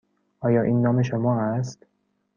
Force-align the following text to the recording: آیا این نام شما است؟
آیا 0.39 0.61
این 0.61 0.81
نام 0.81 1.01
شما 1.03 1.39
است؟ 1.41 1.85